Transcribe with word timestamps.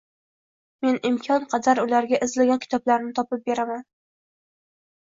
Men 0.85 0.97
imkon 1.09 1.45
qadar 1.53 1.83
ularga 1.85 2.21
izlagan 2.31 2.65
kitoblarini 2.67 3.17
topib 3.23 3.47
beraman. 3.53 3.89